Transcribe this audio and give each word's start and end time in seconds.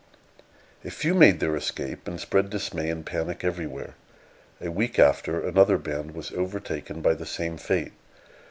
A 0.83 0.89
few 0.89 1.13
made 1.13 1.39
their 1.39 1.55
escape, 1.55 2.07
and 2.07 2.19
spread 2.19 2.49
dismay 2.49 2.89
and 2.89 3.05
panic 3.05 3.43
everywhere. 3.43 3.93
A 4.59 4.71
week 4.71 4.97
after, 4.97 5.39
another 5.47 5.77
band 5.77 6.15
was 6.15 6.31
overtaken 6.31 7.01
by 7.03 7.13
the 7.13 7.23
same 7.27 7.55
fate. 7.55 7.93